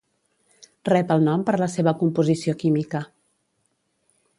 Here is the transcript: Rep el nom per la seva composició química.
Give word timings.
Rep 0.89 1.13
el 1.17 1.21
nom 1.29 1.45
per 1.51 1.55
la 1.65 1.69
seva 1.75 1.95
composició 2.01 2.59
química. 2.65 3.05